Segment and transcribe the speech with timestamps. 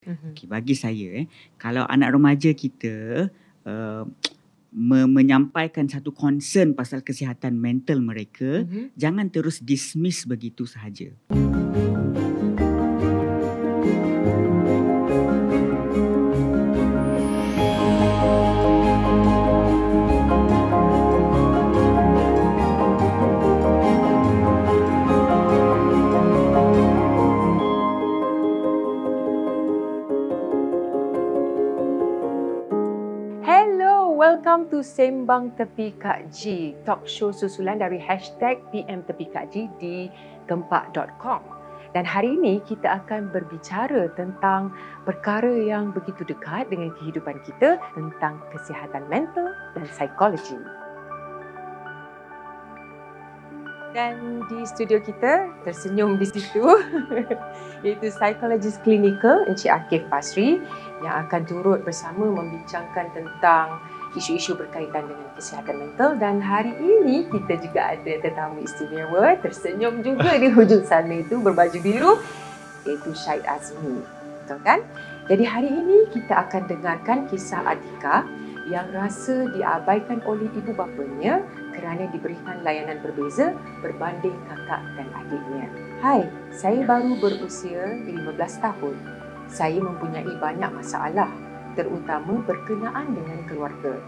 [0.00, 0.32] Mm-hmm.
[0.32, 1.26] Okay, bagi saya, eh,
[1.60, 3.28] kalau anak remaja kita
[3.68, 4.08] uh,
[4.72, 8.96] me- menyampaikan satu concern pasal kesihatan mental mereka, mm-hmm.
[8.96, 11.12] jangan terus dismiss begitu sahaja.
[34.40, 39.68] Welcome to Sembang Tepi Kak G, talk show susulan dari hashtag PM Tepi Kak G
[39.76, 40.08] di
[40.48, 41.44] gempak.com.
[41.92, 44.72] Dan hari ini kita akan berbicara tentang
[45.04, 50.56] perkara yang begitu dekat dengan kehidupan kita tentang kesihatan mental dan psikologi.
[53.92, 56.64] Dan di studio kita tersenyum di situ
[57.84, 60.64] iaitu psikologis klinikal Encik Akif Basri
[61.04, 67.62] yang akan turut bersama membincangkan tentang isu-isu berkaitan dengan kesihatan mental dan hari ini kita
[67.62, 72.12] juga ada tetamu istimewa tersenyum juga di hujung sana itu berbaju biru
[72.86, 74.02] iaitu Syed Azmi.
[74.42, 74.82] Betul kan?
[75.30, 78.26] Jadi hari ini kita akan dengarkan kisah Atika
[78.66, 81.42] yang rasa diabaikan oleh ibu bapanya
[81.74, 85.66] kerana diberikan layanan berbeza berbanding kakak dan adiknya.
[86.02, 88.26] Hai, saya baru berusia 15
[88.58, 88.96] tahun.
[89.50, 91.30] Saya mempunyai banyak masalah
[91.78, 93.98] terutama berkenaan dengan keluarga.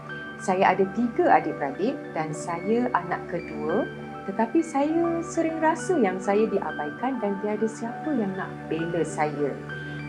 [0.41, 3.87] Saya ada tiga adik-beradik dan saya anak kedua
[4.23, 9.51] tetapi saya sering rasa yang saya diabaikan dan tiada siapa yang nak bela saya.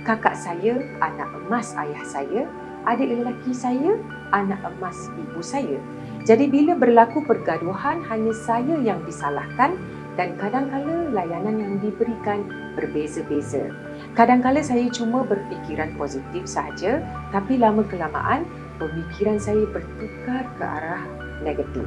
[0.07, 2.43] Kakak saya, anak emas ayah saya,
[2.87, 3.99] adik lelaki saya,
[4.31, 5.79] anak emas ibu saya.
[6.23, 9.75] Jadi bila berlaku pergaduhan hanya saya yang disalahkan
[10.15, 12.47] dan kadang-kadang layanan yang diberikan
[12.79, 13.67] berbeza-beza.
[14.15, 17.03] Kadang-kadang saya cuma berfikiran positif sahaja
[17.35, 18.47] tapi lama kelamaan
[18.79, 21.03] pemikiran saya bertukar ke arah
[21.43, 21.83] negatif.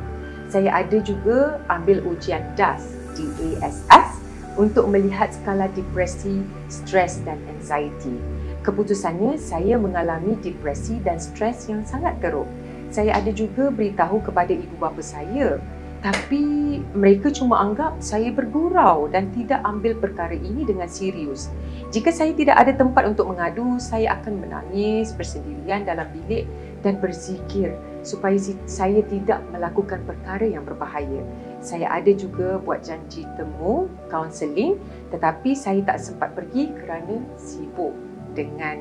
[0.52, 2.84] Saya ada juga ambil ujian DAS,
[3.16, 4.19] DASS
[4.59, 8.19] untuk melihat skala depresi, stres dan anxiety.
[8.59, 12.47] Keputusannya saya mengalami depresi dan stres yang sangat teruk.
[12.91, 15.63] Saya ada juga beritahu kepada ibu bapa saya
[16.07, 21.51] tapi mereka cuma anggap saya bergurau dan tidak ambil perkara ini dengan serius.
[21.91, 26.47] Jika saya tidak ada tempat untuk mengadu, saya akan menangis bersendirian dalam bilik
[26.79, 27.75] dan berzikir
[28.07, 31.28] supaya saya tidak melakukan perkara yang berbahaya.
[31.59, 34.79] Saya ada juga buat janji temu, kaunseling
[35.12, 37.91] tetapi saya tak sempat pergi kerana sibuk
[38.31, 38.79] dengan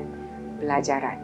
[0.63, 1.19] pelajaran.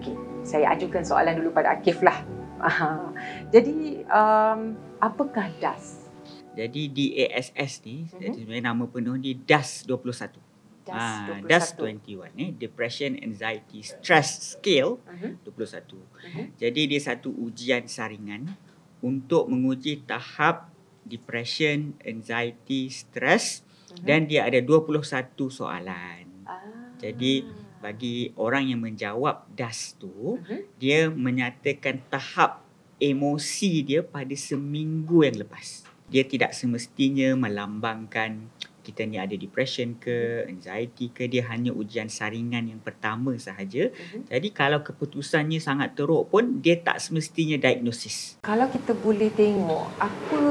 [0.00, 0.16] Okey,
[0.48, 2.24] saya ajukan soalan dulu pada Akif lah.
[3.52, 6.06] Jadi, um, apakah DAS?
[6.54, 8.36] Jadi DASS ni, uh-huh.
[8.36, 10.36] sebenarnya nama penuh ni DAS 21.
[10.84, 15.32] DAS, ha, DAS 21 ni, Depression Anxiety Stress Scale uh-huh.
[15.48, 15.96] 21.
[15.96, 16.46] Uh-huh.
[16.60, 18.52] Jadi dia satu ujian saringan
[19.00, 20.68] untuk menguji tahap
[21.00, 24.04] depression, anxiety, stress uh-huh.
[24.04, 25.00] dan dia ada 21
[25.48, 26.24] soalan.
[26.44, 26.92] Ah.
[27.00, 27.48] Jadi
[27.80, 30.60] bagi orang yang menjawab DAS tu, uh-huh.
[30.76, 32.69] dia menyatakan tahap
[33.00, 35.88] emosi dia pada seminggu yang lepas.
[36.12, 42.66] Dia tidak semestinya melambangkan kita ni ada depression ke, anxiety ke, dia hanya ujian saringan
[42.66, 43.92] yang pertama sahaja.
[43.92, 44.24] Uh-huh.
[44.26, 48.40] Jadi kalau keputusannya sangat teruk pun dia tak semestinya diagnosis.
[48.42, 50.42] Kalau kita boleh tengok apa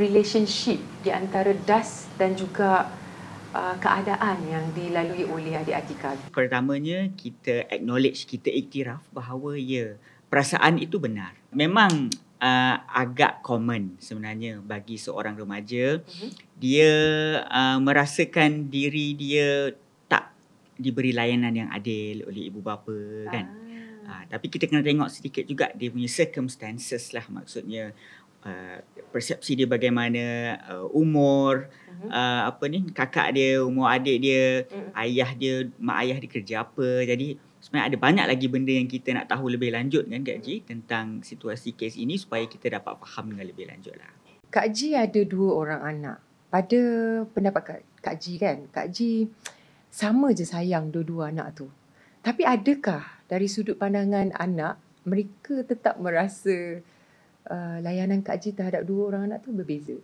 [0.00, 2.88] relationship di antara DAS dan juga
[3.52, 6.16] uh, keadaan yang dilalui oleh adik Atika?
[6.32, 10.00] Pertamanya kita acknowledge, kita iktiraf bahawa ya
[10.32, 11.36] perasaan itu benar.
[11.52, 12.08] Memang
[12.40, 16.00] uh, agak common sebenarnya bagi seorang remaja.
[16.00, 16.32] Uh-huh.
[16.56, 16.92] Dia
[17.44, 19.76] uh, merasakan diri dia
[20.08, 20.32] tak
[20.80, 23.44] diberi layanan yang adil oleh ibu bapa kan.
[23.44, 23.60] Ah.
[24.02, 27.92] Uh, tapi kita kena tengok sedikit juga dia punya circumstances lah maksudnya.
[28.42, 28.82] Uh,
[29.14, 32.10] persepsi dia bagaimana uh, umur uh-huh.
[32.10, 34.98] uh, apa ni kakak dia umur adik dia uh-huh.
[34.98, 39.14] ayah dia mak ayah dia kerja apa jadi sebenarnya ada banyak lagi benda yang kita
[39.14, 43.32] nak tahu lebih lanjut kan Kak Ji tentang situasi kes ini supaya kita dapat faham
[43.32, 44.10] dengan lebih lanjut lah.
[44.50, 46.18] Kak Ji ada dua orang anak.
[46.52, 46.80] Pada
[47.32, 49.30] pendapat Kak, Kak Ji kan, Kak Ji
[49.88, 51.70] sama je sayang dua-dua anak tu.
[52.20, 54.76] Tapi adakah dari sudut pandangan anak,
[55.08, 56.82] mereka tetap merasa
[57.48, 59.96] uh, layanan Kak Ji terhadap dua orang anak tu berbeza?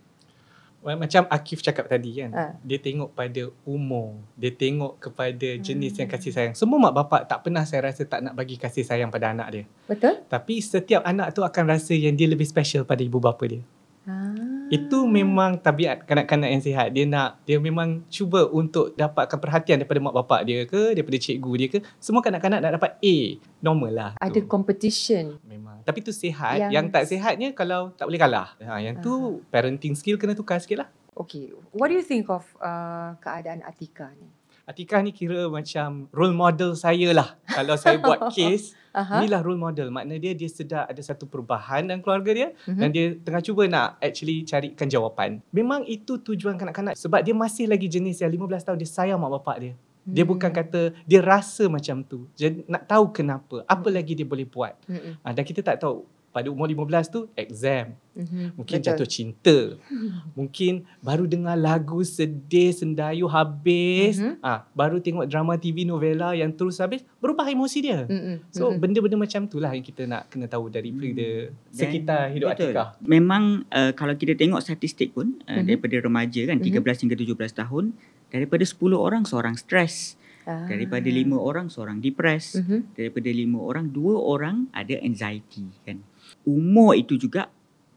[0.79, 2.55] Well, macam Akif cakap tadi kan, ha.
[2.63, 5.99] dia tengok pada umur, dia tengok kepada jenis hmm.
[5.99, 6.55] yang kasih sayang.
[6.55, 9.63] Semua mak bapak tak pernah saya rasa tak nak bagi kasih sayang pada anak dia.
[9.91, 10.23] Betul.
[10.31, 13.59] Tapi setiap anak tu akan rasa yang dia lebih special pada ibu bapa dia.
[14.07, 14.48] Ha.
[14.69, 16.87] Itu memang tabiat kanak-kanak yang sihat.
[16.93, 21.51] Dia nak, dia memang cuba untuk dapatkan perhatian daripada mak bapak dia ke, daripada cikgu
[21.57, 21.79] dia ke.
[21.97, 23.17] Semua kanak-kanak nak dapat A.
[23.65, 24.11] Normal lah.
[24.21, 24.45] Ada tu.
[24.45, 25.41] competition.
[25.41, 25.81] Memang.
[25.81, 26.69] Tapi tu sihat.
[26.69, 28.53] Yang, Yang- tak sihatnya kalau tak boleh kalah.
[28.61, 30.89] Ha, yang tu parenting skill kena tukar sikit lah.
[31.19, 34.31] Okay, what do you think of uh, keadaan Atika ni?
[34.63, 37.35] Atikah ni kira macam role model saya lah.
[37.43, 39.21] Kalau saya buat case, Aha.
[39.21, 39.89] inilah role model.
[39.89, 42.47] Makna dia, dia sedar ada satu perubahan dalam keluarga dia.
[42.65, 42.79] Mhm.
[42.79, 45.41] Dan dia tengah cuba nak actually carikan jawapan.
[45.49, 46.95] Memang itu tujuan kanak-kanak.
[46.95, 49.73] Sebab dia masih lagi jenis yang 15 tahun dia sayang mak bapak dia.
[50.03, 50.31] Dia Hmm.
[50.33, 52.25] bukan kata dia rasa macam tu.
[52.33, 53.61] Dia nak tahu kenapa.
[53.63, 54.73] Apa lagi dia boleh buat.
[54.89, 55.21] Mm-mm.
[55.21, 56.01] Ha, dan kita tak tahu.
[56.29, 57.97] Pada umur 15 tu exam.
[58.13, 58.53] Mhm.
[58.53, 58.85] Mungkin Betul.
[58.85, 59.57] jatuh cinta.
[60.37, 64.21] Mungkin baru dengar lagu sedih, sendayu habis.
[64.21, 64.37] Mhm.
[64.39, 68.05] Ah, baru tengok drama TV novela yang terus habis, berubah emosi dia.
[68.05, 68.45] Mm-mm.
[68.51, 68.77] So Mm-mm.
[68.77, 72.71] benda-benda macam tu lah yang kita nak kena tahu daripada Dan- sekitar hidup Betul.
[72.71, 72.87] Atikah.
[73.01, 75.65] Memang uh, kalau kita tengok statistik pun uh, Mhm.
[75.65, 77.97] daripada remaja kan 13 hingga 17 tahun
[78.29, 80.13] daripada 10 orang seorang stres,
[80.45, 80.65] Ah.
[80.65, 82.97] daripada 5 orang seorang depres, Mhm.
[82.97, 86.01] daripada 5 orang 2 orang ada anxiety kan.
[86.43, 87.47] Umur itu juga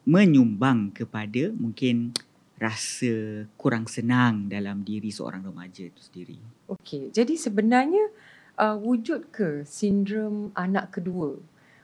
[0.02, 2.10] menyumbang kepada mungkin
[2.58, 6.38] rasa kurang senang dalam diri seorang remaja itu sendiri.
[6.70, 8.06] Okey, jadi sebenarnya
[8.54, 11.38] uh, wujud ke sindrom anak kedua?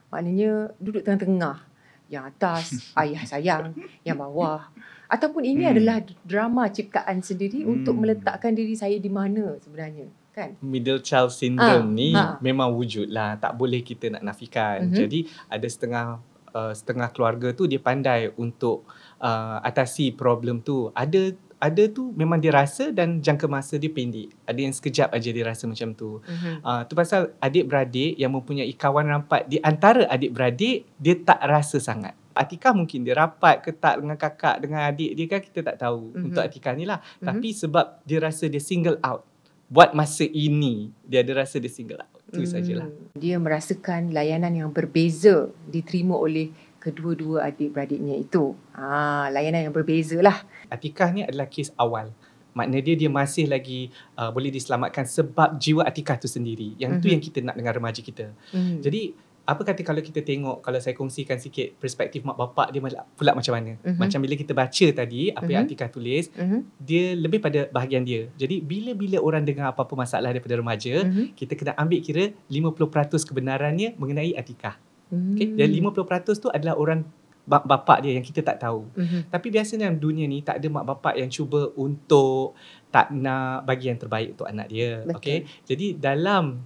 [0.09, 1.67] Maknanya duduk tengah-tengah.
[2.09, 2.65] Yang atas
[3.05, 4.71] ayah sayang, yang bawah.
[5.11, 5.73] Ataupun ini Hmm.
[5.77, 8.03] adalah drama ciptaan sendiri untuk Hmm.
[8.07, 10.57] meletakkan diri saya di mana sebenarnya, kan?
[10.63, 12.39] Middle child syndrome Ah, ni ah.
[12.39, 13.37] memang wujud lah.
[13.37, 14.89] Tak boleh kita nak nafikan.
[14.89, 14.95] Mhm.
[14.95, 15.19] Jadi
[15.49, 16.07] ada setengah
[16.55, 18.85] uh, setengah keluarga tu dia pandai untuk
[19.21, 20.93] uh, atasi problem tu.
[20.95, 24.31] Ada ada tu memang dia rasa dan jangka masa dia pendek.
[24.47, 26.23] Ada yang sekejap aja dia rasa macam tu.
[26.23, 26.63] Mhm.
[26.63, 32.15] Uh, tu pasal adik-beradik yang mempunyai kawan rapat di antara adik-beradik dia tak rasa sangat.
[32.39, 35.99] Atikah mungkin dia rapat ke tak dengan kakak dengan adik dia kan kita tak tahu
[35.99, 36.11] Mhm.
[36.15, 36.27] mm-hmm.
[36.31, 37.03] untuk Atikah ni lah.
[37.03, 37.07] Mhm.
[37.11, 37.27] Mm-hmm.
[37.27, 39.27] Tapi sebab dia rasa dia single out.
[39.69, 42.21] Buat masa ini dia ada rasa dia single out.
[42.29, 42.49] Tu Hmm.
[42.49, 42.89] sajalah.
[43.17, 48.57] Dia merasakan layanan yang berbeza diterima oleh kedua-dua adik-beradiknya itu.
[48.73, 50.41] Ah, layanan yang berbeza lah.
[50.69, 52.13] Atikah ni adalah kes awal.
[52.57, 56.75] Makna dia dia masih lagi uh, boleh diselamatkan sebab jiwa Atikah tu sendiri.
[56.75, 57.03] Yang mm-hmm.
[57.03, 57.13] tu Mhm.
[57.15, 58.27] yang kita nak dengan remaja kita.
[58.51, 58.81] Hmm.
[58.81, 59.13] Jadi
[59.49, 62.85] apa kata kalau kita tengok kalau saya kongsikan sikit perspektif mak bapak dia
[63.17, 63.81] pula macam mana.
[63.81, 63.97] Mhm.
[63.97, 65.73] Macam bila kita baca tadi apa yang Mhm.
[65.73, 66.59] Atikah tulis, Mhm.
[66.77, 68.29] dia lebih pada bahagian dia.
[68.37, 71.33] Jadi bila-bila orang dengar apa-apa masalah daripada remaja, Mhm.
[71.33, 74.77] kita kena ambil kira 50% kebenarannya mengenai Atikah.
[75.09, 75.49] Okay?
[75.49, 75.57] Hmm.
[75.57, 77.01] Dan 50% tu adalah orang
[77.49, 78.85] bap- bapak dia yang kita tak tahu.
[78.93, 79.33] Mhm.
[79.33, 82.53] Tapi biasanya dalam dunia ni tak ada mak bapak yang cuba untuk
[82.93, 85.01] tak nak bagi yang terbaik untuk anak dia.
[85.09, 85.17] Betul.
[85.17, 85.39] Okey.
[85.65, 86.61] Jadi dalam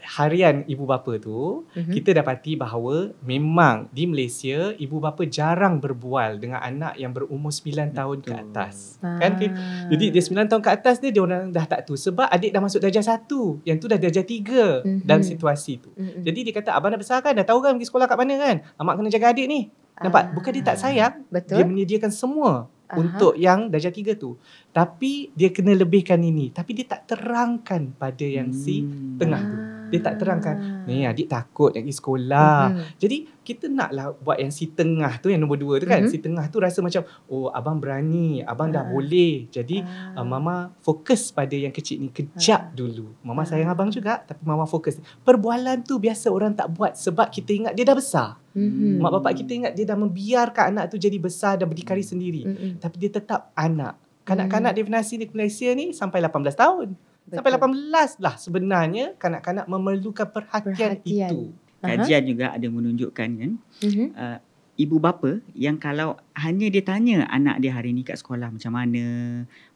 [0.00, 1.92] harian ibu bapa tu, Mhm.
[1.92, 7.90] kita dapati bahawa memang di Malaysia ibu bapa jarang berbual dengan anak yang berumur 9
[7.90, 8.42] tahun ke Betul.
[8.44, 8.98] atas.
[9.00, 9.32] Kan?
[9.34, 9.88] Ah.
[9.88, 12.60] Jadi dia 9 tahun ke atas dia dia orang dah tak tu sebab adik dah
[12.60, 15.02] masuk darjah 1, yang tu dah darjah 3 Mhm.
[15.02, 15.90] dalam situasi tu.
[15.94, 16.22] Mhm.
[16.22, 18.56] Jadi dia kata abang dah besar kan dah tahu kan pergi sekolah kat mana kan.
[18.76, 19.60] Amak kena jaga adik ni.
[19.98, 20.30] Nampak?
[20.30, 20.82] Bukan dia tak Ah.
[20.84, 21.58] sayang, Betul.
[21.58, 22.94] dia menyediakan semua Aha.
[22.96, 24.38] untuk yang darjah tiga tu.
[24.70, 26.54] Tapi dia kena lebihkan ini.
[26.54, 29.18] Tapi dia tak terangkan pada yang si Hmm.
[29.18, 29.58] tengah tu.
[29.88, 30.56] Dia tak terangkan.
[30.56, 30.84] Ah.
[30.84, 32.60] Ni adik takut nak pergi sekolah.
[32.68, 32.82] Mhm.
[32.96, 36.04] Jadi kita naklah buat yang si tengah tu yang nombor dua tu kan.
[36.04, 36.10] Mhm.
[36.12, 38.88] Si tengah tu rasa macam oh abang berani, abang dah Ah.
[38.88, 39.48] boleh.
[39.48, 40.20] Jadi Ah.
[40.20, 42.72] uh, mama fokus pada yang kecil ni kejap Ah.
[42.72, 43.16] dulu.
[43.20, 43.48] Mama Ah.
[43.48, 45.00] sayang abang juga tapi mama fokus.
[45.22, 48.28] Perbualan tu biasa orang tak buat sebab kita ingat dia dah besar.
[48.52, 49.00] Mhm.
[49.00, 52.42] Mak bapak kita ingat dia dah membiarkan anak tu jadi besar dan berdikari sendiri.
[52.44, 52.70] Mhm.
[52.78, 53.96] Tapi dia tetap anak.
[54.22, 56.92] Kanak-kanak definisi di Malaysia ni sampai 18 tahun.
[57.28, 57.76] Sampai Betul.
[57.92, 61.30] 18 lah sebenarnya kanak-kanak memerlukan perhatian, Perhatian.
[61.30, 61.40] itu.
[61.78, 64.06] Kajian juga ada menunjukkan kan Mhm.
[64.12, 64.38] uh,
[64.74, 69.06] ibu bapa yang kalau hanya dia tanya anak dia hari ni kat sekolah macam mana,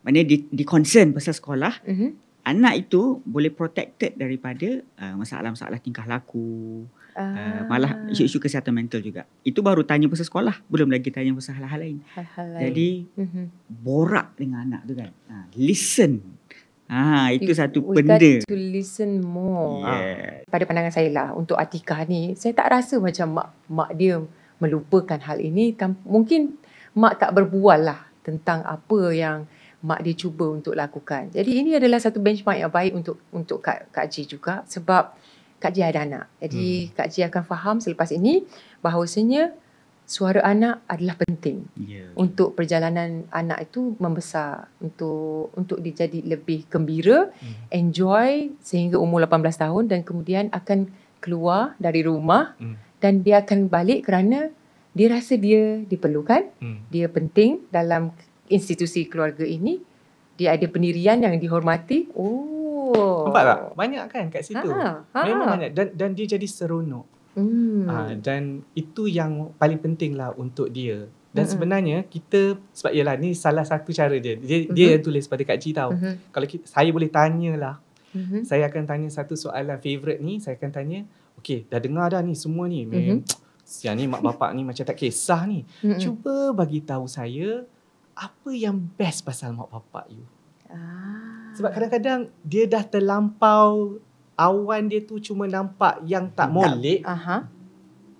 [0.00, 2.08] maknanya di, di concern pasal sekolah, Mhm.
[2.42, 7.22] anak itu boleh protected daripada uh, masalah-masalah tingkah laku, Ah.
[7.22, 9.22] uh, malah isu-isu kesihatan mental juga.
[9.42, 11.98] Itu baru tanya pasal sekolah, belum lagi tanya pasal hal-hal lain.
[12.16, 12.62] hal-hal lain.
[12.64, 13.44] Jadi Mhm.
[13.68, 15.12] borak dengan anak tu kan.
[15.28, 16.40] Ha, listen.
[16.92, 18.20] Ha, itu You- satu we benda.
[18.20, 19.80] got to listen more.
[19.80, 20.44] Yeah.
[20.44, 24.20] pada pandangan saya lah untuk Atikah ni saya tak rasa macam mak mak dia
[24.60, 26.60] melupakan hal ini Tam- mungkin
[26.92, 29.48] mak tak berbual lah tentang apa yang
[29.80, 33.88] mak dia cuba untuk lakukan jadi ini adalah satu benchmark yang baik untuk untuk Kak
[33.90, 35.16] Kak Ji juga sebab
[35.56, 38.44] Kak Ji ada anak jadi Kak Ji akan faham selepas ini
[38.78, 39.56] bahawasanya
[40.04, 41.31] suara anak adalah penting
[41.74, 42.14] Yeah.
[42.14, 47.54] untuk perjalanan anak itu membesar untuk untuk dia jadi lebih gembira Hmm.
[47.74, 50.86] enjoy sehingga umur 18 tahun dan kemudian akan
[51.18, 52.78] keluar dari rumah Hmm.
[53.02, 54.54] dan dia akan balik kerana
[54.92, 56.84] dia rasa dia diperlukan, Hmm.
[56.92, 58.12] dia penting dalam
[58.52, 59.80] institusi keluarga ini,
[60.36, 62.12] dia ada pendirian yang dihormati.
[62.12, 63.24] Oh.
[63.24, 63.58] Nampak tak?
[63.72, 64.68] Banyak kan kat situ.
[64.68, 65.20] Ha, ha.
[65.24, 67.08] Memang banyak dan dan dia jadi seronok.
[67.32, 67.88] Hmm.
[67.88, 71.08] Ah, dan itu yang paling penting lah untuk dia.
[71.32, 71.52] Dan Mm-mm.
[71.56, 74.36] sebenarnya kita sebab yalah ni salah satu cara dia.
[74.36, 74.74] Dia, Mhm.
[74.76, 75.96] dia yang tulis pada Kak Ji tahu.
[75.96, 76.12] Mhm.
[76.28, 77.80] Kalau kita, saya boleh tanyalah.
[78.12, 78.44] Mhm.
[78.44, 81.00] Saya akan tanya satu soalan favorite ni, saya akan tanya,
[81.40, 82.84] okey, dah dengar dah ni semua ni.
[82.84, 83.24] Mhm.
[83.64, 85.64] Siang ni mak bapak ni macam tak kisah ni.
[85.80, 85.96] Mhm.
[85.96, 87.64] Cuba bagi tahu saya
[88.12, 90.28] apa yang best pasal mak bapak you.
[90.68, 91.48] Ah.
[91.52, 93.96] Sebab kadang-kadang dia dah terlampau
[94.34, 97.00] awan dia tu cuma nampak yang tak molek.
[97.04, 97.48] Aha.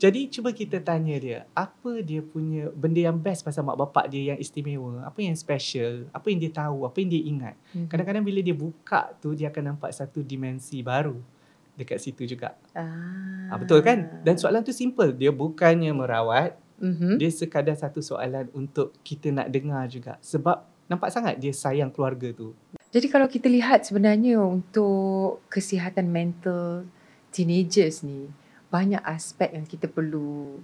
[0.03, 4.35] Jadi cuba kita tanya dia, apa dia punya benda yang best pasal mak bapak dia
[4.35, 5.07] yang istimewa?
[5.07, 6.11] Apa yang special?
[6.11, 6.83] Apa yang dia tahu?
[6.83, 7.55] Apa yang dia ingat?
[7.71, 7.87] Mhm.
[7.87, 11.15] Kadang-kadang bila dia buka tu dia akan nampak satu dimensi baru
[11.79, 12.59] dekat situ juga.
[12.75, 13.55] Ah.
[13.55, 14.27] Ha, betul kan?
[14.27, 15.15] Dan soalan tu simple.
[15.15, 17.23] Dia bukannya merawat, Mhm.
[17.23, 20.19] dia sekadar satu soalan untuk kita nak dengar juga.
[20.19, 22.59] Sebab nampak sangat dia sayang keluarga tu.
[22.91, 26.91] Jadi kalau kita lihat sebenarnya untuk kesihatan mental
[27.31, 28.29] teenagers ni
[28.73, 30.57] banyak aspek yang kita perlu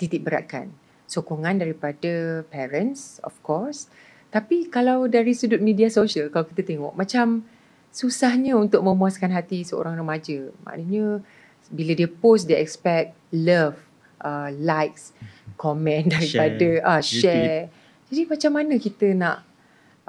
[0.00, 0.72] titik beratkan.
[1.04, 3.92] Sokongan daripada parents of course.
[4.32, 7.44] Tapi kalau dari sudut media sosial kalau kita tengok macam
[7.92, 10.48] susahnya untuk memuaskan hati seorang remaja.
[10.64, 11.20] Maknanya
[11.68, 13.76] bila dia post dia expect love,
[14.24, 15.12] uh, likes,
[15.60, 17.68] komen daripada ah share.
[18.08, 19.36] Jadi macam mana kita nak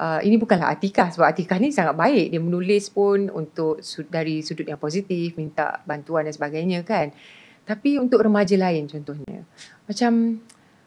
[0.02, 4.42] uh, ini bukanlah Atikah sebab Atikah ni sangat baik dia menulis pun untuk sud- dari
[4.42, 7.14] sudut yang positif minta bantuan dan sebagainya kan
[7.64, 9.46] tapi untuk remaja lain contohnya
[9.86, 10.42] macam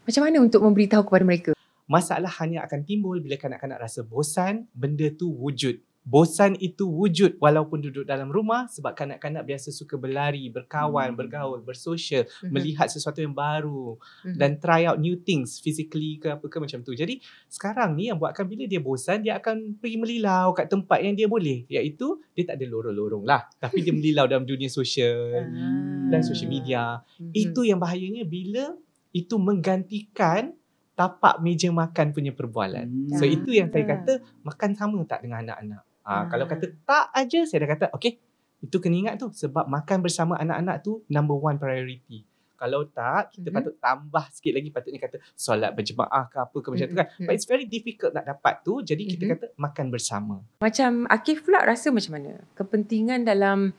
[0.06, 1.56] macam mana untuk memberitahu kepada mereka
[1.86, 5.78] Masalah hanya akan timbul bila kanak-kanak rasa bosan, benda tu wujud.
[6.06, 11.18] Bosan itu wujud walaupun duduk dalam rumah sebab kanak-kanak biasa suka berlari, berkawan, Hmm.
[11.18, 12.54] bergaul, bersosial, Mhm.
[12.54, 14.38] melihat sesuatu yang baru Mhm.
[14.38, 16.94] dan try out new things physically ke apa ke macam tu.
[16.94, 17.18] Jadi
[17.50, 21.26] sekarang ni yang buatkan bila dia bosan dia akan pergi melilau kat tempat yang dia
[21.26, 26.14] boleh iaitu dia tak ada lorong-lorong lah tapi dia melilau dalam dunia sosial Ah.
[26.14, 27.02] dan social media.
[27.18, 27.34] Mhm.
[27.34, 28.78] Itu yang bahayanya bila
[29.10, 30.54] itu menggantikan
[30.94, 32.88] tapak meja makan punya perbualan.
[32.88, 33.20] Hmm.
[33.20, 33.90] So itu yang saya Ah.
[34.00, 35.84] kata makan sama tak dengan anak-anak.
[36.06, 36.24] Ha, Ah.
[36.30, 38.22] Kalau kata tak aja saya dah kata okay
[38.62, 42.26] itu kena ingat tu sebab makan bersama anak-anak tu number one priority.
[42.56, 43.56] Kalau tak kita Mhm.
[43.58, 47.08] patut tambah sikit lagi patutnya kata solat berjemaah ke apa ke macam tu kan.
[47.20, 47.26] Mhm.
[47.28, 49.32] But it's very difficult nak dapat tu jadi kita Mhm.
[49.36, 50.36] kata makan bersama.
[50.58, 52.42] Macam Akif pula rasa macam mana?
[52.56, 53.76] Kepentingan dalam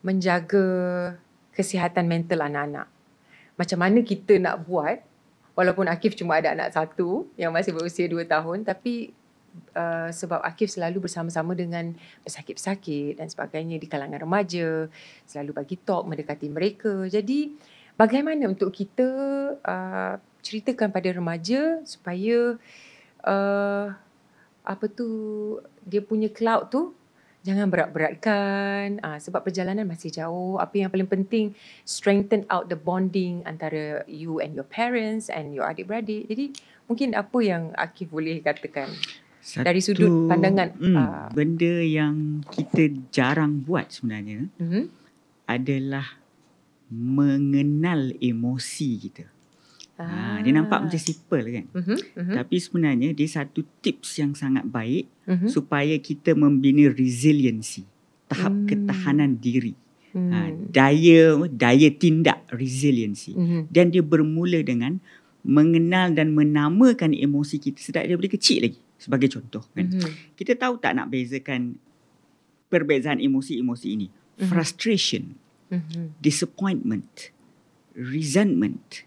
[0.00, 0.64] menjaga
[1.52, 2.88] kesihatan mental anak-anak.
[3.54, 4.98] Macam mana kita nak buat
[5.54, 9.14] walaupun Akif cuma ada anak satu yang masih berusia 2 tahun tapi
[9.74, 14.86] uh, sebab Akif selalu bersama-sama dengan pesakit-pesakit dan sebagainya di kalangan remaja,
[15.26, 17.06] selalu bagi talk mendekati mereka.
[17.06, 17.54] Jadi
[17.94, 19.08] bagaimana untuk kita
[19.62, 22.60] uh, ceritakan pada remaja supaya
[23.24, 23.86] uh,
[24.64, 25.08] apa tu
[25.84, 26.82] dia punya cloud tu
[27.44, 28.98] jangan berat-beratkan?
[29.04, 30.56] Ah, sebab perjalanan masih jauh.
[30.56, 31.52] Apa yang paling penting
[31.84, 36.24] strengthen out the bonding antara you and your parents and your adik-beradik.
[36.24, 36.56] Jadi
[36.88, 38.88] mungkin apa yang Akif boleh katakan
[39.44, 41.28] Satu, Dari sudut pandangan, hmm, ah.
[41.28, 44.84] benda yang kita jarang buat sebenarnya mm-hmm.
[45.44, 46.16] adalah
[46.88, 49.28] mengenal emosi kita.
[49.94, 50.42] Ah.
[50.42, 51.66] dia nampak macam simple kan?
[51.70, 51.98] mm-hmm.
[52.18, 52.34] Mm-hmm.
[52.40, 55.48] Tapi sebenarnya dia satu tips yang sangat baik Mm-hmm.
[55.48, 57.88] supaya kita membina resiliency,
[58.28, 58.68] tahap Hmm.
[58.68, 59.72] ketahanan diri.
[60.12, 60.68] Ha, Mm-hmm.
[60.68, 63.32] daya daya tindak resiliency.
[63.32, 63.72] Mm-hmm.
[63.72, 65.00] Dan dia bermula dengan
[65.40, 68.83] mengenal dan menamakan emosi kita sejak daripada kecil lagi.
[69.04, 69.84] Sebagai contoh kan.
[69.84, 70.32] Mm-hmm.
[70.32, 71.76] Kita tahu tak nak bezakan
[72.66, 74.08] perbezaan emosi-emosi ini.
[74.40, 74.48] Mhm.
[74.48, 75.24] Frustration,
[75.68, 76.20] Mm-hmm.
[76.20, 77.32] disappointment,
[77.92, 79.04] resentment,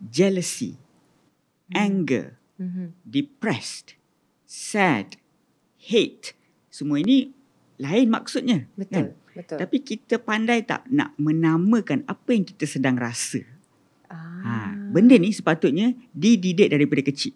[0.00, 0.74] jealousy,
[1.70, 2.90] anger, Mm-hmm.
[3.06, 3.94] depressed,
[4.42, 5.14] sad,
[5.78, 6.34] hate.
[6.68, 7.30] Semua ini
[7.78, 8.66] lain maksudnya.
[8.74, 13.46] betul betul Tapi kita pandai tak nak menamakan apa yang kita sedang rasa.
[14.10, 14.26] ah.
[14.38, 14.52] Ha,
[14.90, 17.30] benda ni sepatutnya dididik daripada kecil.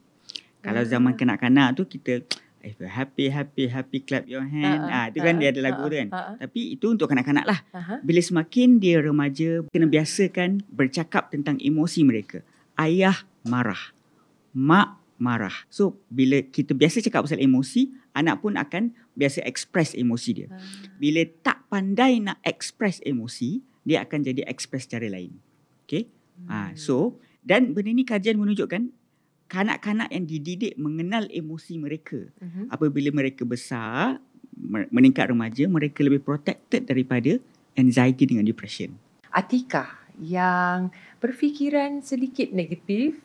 [0.62, 0.88] Kalau Ah.
[0.88, 2.23] zaman kanak-kanak tu kita
[2.62, 4.87] if you're happy, happy, happy, clap your hand.
[4.87, 6.09] Ah, itu kan dia ada lagu tu kan.
[6.09, 7.59] ah, Tapi itu untuk kanak-kanak lah.
[7.71, 7.99] ah, ah.
[8.00, 12.47] Bila semakin dia remaja, kena biasakan bercakap tentang emosi mereka.
[12.75, 13.90] Ayah marah.
[14.54, 15.54] Mak marah.
[15.66, 20.49] So, bila kita biasa cakap pasal emosi, anak pun akan biasa express emosi dia.
[20.49, 20.59] Ah.
[20.97, 25.35] Bila tak pandai nak express emosi, dia akan jadi express cara lain.
[25.85, 26.07] Okay?
[26.42, 26.75] Hmm.
[26.75, 28.90] so, dan benda ni kajian menunjukkan
[29.53, 32.25] kanak-kanak yang dididik mengenal emosi mereka.
[32.41, 32.73] Mhm.
[32.73, 34.17] Apabila mereka besar,
[34.89, 37.37] meningkat remaja, mereka lebih protected daripada
[37.77, 38.97] anxiety dengan depression.
[39.29, 40.89] Atikah yang
[41.21, 43.21] berfikiran sedikit negatif,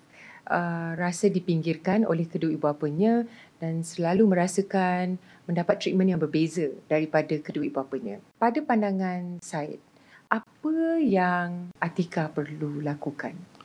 [0.51, 3.27] uh, rasa dipinggirkan oleh kedua ibu bapanya
[3.59, 8.19] dan selalu merasakan mendapat treatment yang berbeza daripada kedua ibu bapanya.
[8.39, 9.79] Pada pandangan Syed,
[10.27, 13.56] apa yang Atika perlu lakukan?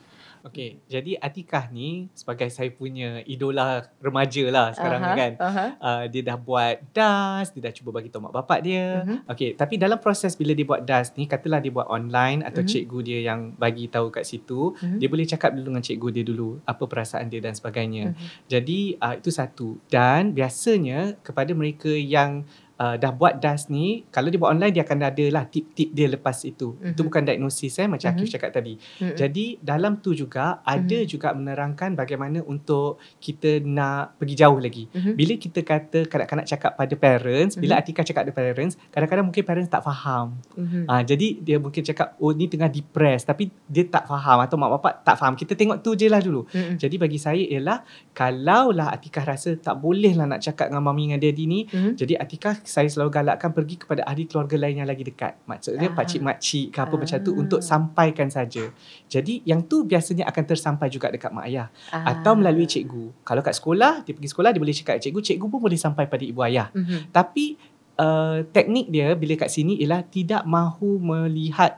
[0.42, 5.32] Okey, jadi Atikah ni sebagai saya punya idola remaja lah sekarang uh-huh, kan.
[5.38, 5.70] Uh-huh.
[5.78, 9.06] Uh, dia dah buat DAS, dia dah cuba bagi tahu mak bapak dia.
[9.06, 9.18] Uh-huh.
[9.30, 12.74] Okey, tapi dalam proses bila dia buat DAS ni, katalah dia buat online atau uh-huh.
[12.74, 14.98] cikgu dia yang bagi tahu kat situ, uh-huh.
[14.98, 18.10] dia boleh cakap dulu dengan cikgu dia dulu apa perasaan dia dan sebagainya.
[18.10, 18.28] Uh-huh.
[18.50, 19.78] Jadi uh, itu satu.
[19.86, 22.42] Dan biasanya kepada mereka yang
[22.82, 26.10] uh, dah buat DAS ni kalau dia buat online dia akan ada lah tip-tip dia
[26.10, 26.92] lepas itu mm-hmm.
[26.92, 28.26] itu bukan diagnosis eh macam mm-hmm.
[28.26, 29.16] Akif cakap tadi mm-hmm.
[29.16, 31.10] jadi dalam tu juga ada mm-hmm.
[31.10, 35.14] juga menerangkan bagaimana untuk kita nak pergi jauh lagi mm-hmm.
[35.14, 37.86] bila kita kata kanak-kanak cakap pada parents bila mm-hmm.
[37.86, 40.84] Atika cakap pada parents kadang-kadang mungkin parents tak faham mm-hmm.
[40.90, 44.70] uh, jadi dia mungkin cakap oh ni tengah depressed tapi dia tak faham atau mak
[44.80, 46.76] bapak tak faham kita tengok tu je lah dulu mm-hmm.
[46.80, 47.84] jadi bagi saya ialah
[48.16, 51.92] kalaulah Atika rasa tak boleh lah nak cakap dengan mami dengan daddy ni mm-hmm.
[51.98, 55.36] jadi Atika saya selalu galakkan pergi kepada ahli keluarga lain yang lagi dekat.
[55.44, 55.94] Maksudnya ah.
[55.94, 56.98] pakcik-makcik ke apa ah.
[57.04, 58.72] macam tu untuk sampaikan saja.
[59.12, 61.68] Jadi yang tu biasanya akan tersampai juga dekat mak ayah.
[61.92, 62.16] Ah.
[62.16, 63.12] Atau melalui cikgu.
[63.28, 65.20] Kalau kat sekolah, dia pergi sekolah, dia boleh cakap cikgu.
[65.20, 66.72] Cikgu pun boleh sampai pada ibu ayah.
[66.72, 67.12] Mm-hmm.
[67.12, 67.44] Tapi
[68.00, 71.76] uh, teknik dia bila kat sini ialah tidak mahu melihat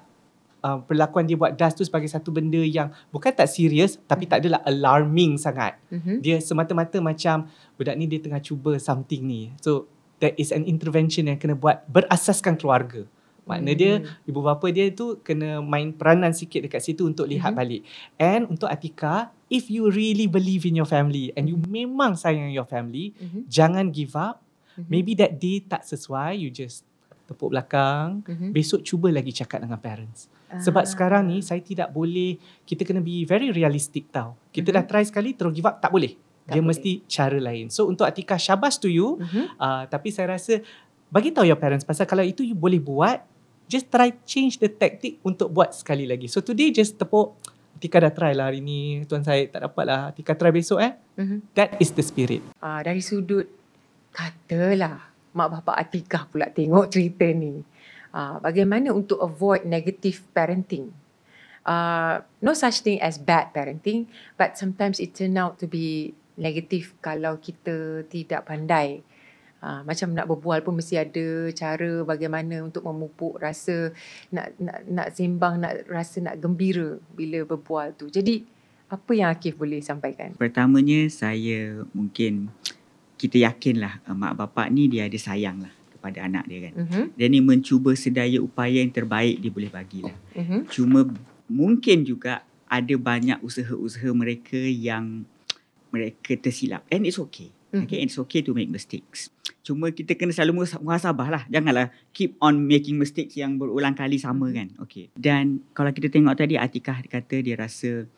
[0.64, 4.40] Uh, perlakuan dia buat DAS tu sebagai satu benda yang bukan tak serius tapi tak
[4.40, 5.76] adalah alarming sangat.
[5.92, 6.24] Mm-hmm.
[6.24, 9.52] Dia semata-mata macam budak ni dia tengah cuba something ni.
[9.60, 9.92] So
[10.23, 13.06] that is an intervention yang kena buat berasaskan keluarga.
[13.44, 13.80] Makna hmm.
[13.80, 13.92] dia
[14.25, 17.61] ibu bapa dia tu kena main peranan sikit dekat situ untuk lihat hmm.
[17.61, 17.83] balik.
[18.16, 22.64] And untuk Atika, if you really believe in your family and you memang sayang your
[22.64, 23.44] family, hmm.
[23.47, 24.40] jangan give up.
[24.75, 24.88] Hmm.
[24.88, 26.88] Maybe that day tak sesuai, you just
[27.28, 28.25] tepuk belakang.
[28.25, 28.50] Hmm.
[28.50, 30.33] Besok cuba lagi cakap dengan parents.
[30.54, 30.88] Sebab ah.
[30.88, 34.40] sekarang ni saya tidak boleh, kita kena be very realistic tau.
[34.49, 34.76] Kita hmm.
[34.80, 36.68] dah try sekali terus give up, tak boleh dia boleh.
[36.76, 37.72] mesti cara lain.
[37.72, 39.16] So untuk Atika syabas to you.
[39.20, 39.44] Mm-hmm.
[39.56, 40.60] Uh, tapi saya rasa
[41.08, 43.24] bagi tahu your parents pasal kalau itu you boleh buat,
[43.64, 46.28] just try change the tactic untuk buat sekali lagi.
[46.28, 47.32] So today just tepuk
[47.74, 49.02] Atika dah try lah hari ni.
[49.09, 50.00] Tuan saya tak dapat lah.
[50.12, 50.94] Atika try besok eh.
[51.18, 51.38] Mm-hmm.
[51.59, 52.40] That is the spirit.
[52.62, 53.48] Uh, dari sudut
[54.14, 57.61] katalah mak bapak Atika pula tengok cerita ni.
[58.14, 60.94] Uh, bagaimana untuk avoid negative parenting?
[61.64, 66.94] Uh, no such thing as bad parenting, but sometimes it turn out to be negatif
[66.99, 69.03] kalau kita tidak pandai.
[69.64, 73.97] Ha, macam nak berbual pun mesti ada cara bagaimana untuk memupuk rasa
[74.29, 78.12] nak nak nak sembang, nak rasa nak gembira bila berbual tu.
[78.12, 78.44] Jadi
[78.92, 80.37] apa yang Akif boleh sampaikan?
[80.37, 82.53] Pertamanya saya mungkin
[83.16, 86.75] kita yakinlah uh, mak bapak ni dia ada sayang lah kepada anak dia kan.
[86.85, 87.05] Uh-huh.
[87.16, 90.16] Dia ni mencuba sedaya upaya yang terbaik dia boleh bagilah.
[90.37, 90.61] Uh-huh.
[90.68, 91.09] Cuma
[91.49, 95.25] mungkin juga ada banyak usaha-usaha mereka yang
[95.94, 97.87] mereka tersilap and it's okay mm-hmm.
[97.87, 99.30] okay and it's okay to make mistakes
[99.62, 104.50] cuma kita kena selalu muhasabah lah janganlah keep on making mistakes yang berulang kali sama
[104.50, 104.59] mm-hmm.
[104.59, 108.11] kan okay dan kalau kita tengok tadi Atikah kata dia rasa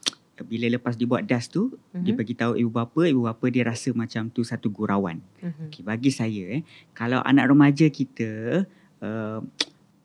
[0.45, 2.03] bila lepas dia buat das tu mm-hmm.
[2.05, 5.73] dia bagi tahu ibu bapa ibu bapa dia rasa macam tu satu gurauan mm-hmm.
[5.73, 6.63] okay, bagi saya eh
[6.93, 8.65] kalau anak remaja kita
[9.01, 9.41] uh,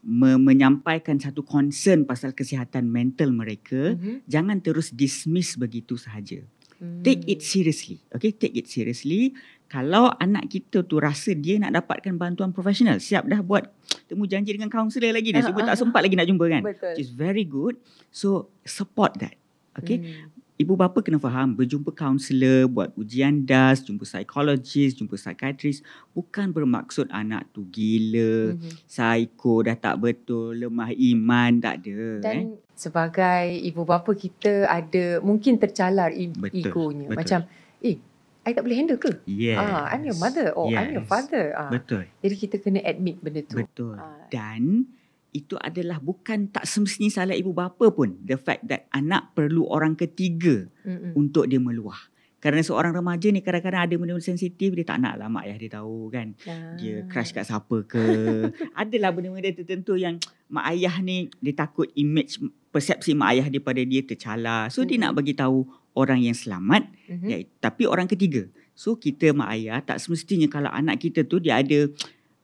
[0.05, 4.23] me- menyampaikan satu concern pasal kesihatan mental mereka mm-hmm.
[4.29, 6.45] jangan terus dismiss begitu sahaja
[6.81, 8.01] Take it seriously.
[8.09, 9.37] Okay, take it seriously.
[9.69, 13.69] Kalau anak kita tu rasa dia nak dapatkan bantuan profesional, siap dah buat
[14.09, 15.39] temu janji dengan kaunselor lagi ni.
[15.39, 16.61] Sebab tak sempat lagi nak jumpa kan.
[16.65, 16.97] Betul.
[16.97, 17.77] Which is very good.
[18.09, 19.37] So, support that.
[19.77, 20.01] Okay.
[20.01, 25.81] Hmm ibu bapa kena faham berjumpa kaunselor, buat ujian DAS, jumpa psikologis, jumpa psikiatris
[26.13, 28.85] bukan bermaksud anak tu gila, mm-hmm.
[28.85, 32.01] psycho, dah tak betul, lemah iman, tak ada.
[32.21, 32.45] Dan eh.
[32.77, 37.07] sebagai ibu bapa kita ada mungkin tercalar betul, egonya.
[37.09, 37.17] Betul.
[37.17, 37.39] Macam,
[37.81, 37.97] eh,
[38.41, 39.21] I tak boleh handle ke?
[39.29, 39.61] Yes.
[39.61, 40.81] Ah, I'm your mother or yes.
[40.81, 41.53] I'm your father.
[41.53, 41.69] Ah.
[41.69, 42.09] Betul.
[42.25, 43.61] Jadi kita kena admit benda tu.
[43.61, 44.01] Betul.
[44.01, 44.25] Ah.
[44.33, 44.89] Dan
[45.31, 49.95] itu adalah bukan tak semestinya salah ibu bapa pun the fact that anak perlu orang
[49.95, 51.15] ketiga Mm-mm.
[51.15, 55.29] untuk dia meluah kerana seorang remaja ni kadang-kadang ada benda-benda sensitif dia tak nak lah
[55.29, 56.73] mak ayah dia tahu kan ah.
[56.75, 58.01] dia crush kat siapa ke
[58.81, 60.17] adalah benda-benda tertentu yang
[60.49, 62.41] mak ayah ni dia takut image
[62.73, 64.89] persepsi mak ayah dia pada dia tercala so mm-hmm.
[64.89, 65.63] dia nak bagi tahu
[65.93, 67.29] orang yang selamat mm-hmm.
[67.29, 71.61] ya, tapi orang ketiga so kita mak ayah tak semestinya kalau anak kita tu dia
[71.61, 71.87] ada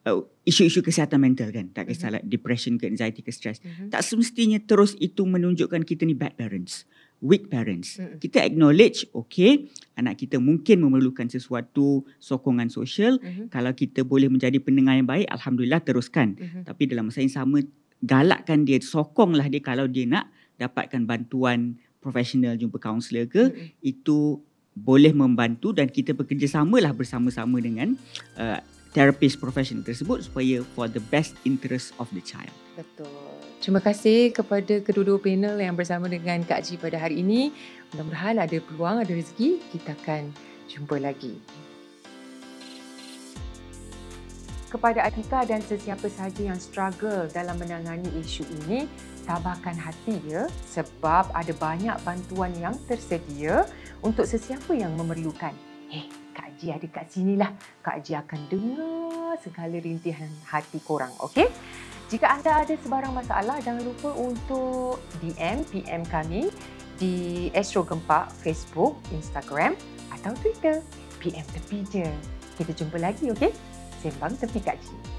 [0.07, 2.31] uh, isu-isu kesihatan mental kan tak kisahlah mm-hmm.
[2.31, 3.91] depression ke anxiety ke stress mm-hmm.
[3.91, 6.87] tak semestinya terus itu menunjukkan kita ni bad parents
[7.19, 8.17] weak parents mm-hmm.
[8.23, 9.67] kita acknowledge okay
[9.99, 13.51] anak kita mungkin memerlukan sesuatu sokongan sosial mm-hmm.
[13.51, 16.63] kalau kita boleh menjadi pendengar yang baik alhamdulillah teruskan mm-hmm.
[16.63, 17.59] tapi dalam masa yang sama
[17.99, 23.83] galakkan dia sokonglah dia kalau dia nak dapatkan bantuan profesional jumpa kaunselor ke Mm-mm.
[23.83, 24.39] itu
[24.77, 27.97] boleh membantu dan kita bekerjasamalah bersama-sama dengan
[28.37, 28.61] uh,
[28.97, 32.49] therapist profesional tersebut supaya for the best interest of the child.
[32.73, 33.05] Betul.
[33.61, 37.53] Terima kasih kepada kedua-dua panel yang bersama dengan Kak Ji pada hari ini.
[37.93, 40.33] Mudah-mudahan ada peluang, ada rezeki, kita akan
[40.65, 41.37] jumpa lagi.
[44.67, 48.83] Kepada Atika dan sesiapa sahaja yang struggle dalam menangani isu ini,
[49.23, 53.63] tabahkan hati ya sebab ada banyak bantuan yang tersedia
[54.03, 55.55] untuk sesiapa yang memerlukan.
[55.87, 56.03] Eh,
[56.37, 57.49] Kak Ji ada kat sinilah.
[57.81, 61.49] Kak Ji akan dengar segala rintihan hati korang, okey?
[62.13, 66.53] Jika anda ada sebarang masalah, jangan lupa untuk DM, PM kami
[67.01, 69.73] di Astro Gempak, Facebook, Instagram
[70.13, 70.79] atau Twitter.
[71.17, 72.05] PM tepi je.
[72.55, 73.49] Kita jumpa lagi, okey?
[73.99, 75.16] Sembang tepi Kak Ji.